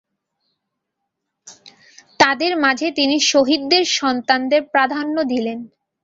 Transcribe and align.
তাঁদের 2.19 2.53
মাঝে 2.57 2.87
তিনি 2.91 3.15
শহীদদের 3.31 3.83
সন্তানদের 3.91 4.61
প্রাধান্য 4.65 5.15
দিলেন। 5.23 5.59